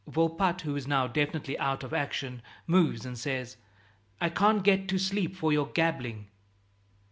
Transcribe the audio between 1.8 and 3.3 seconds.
of action, moves and